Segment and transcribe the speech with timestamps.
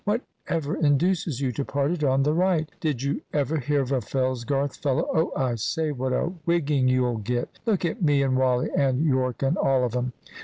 [0.03, 2.67] Whatever induces you to part it on the right?
[2.79, 7.17] Did you ever hear of a Fellsgarth fellow Oh, I say, what a wigging you'll
[7.17, 7.59] get!
[7.67, 10.13] Look at me and Wally and Yorke and all of 'em.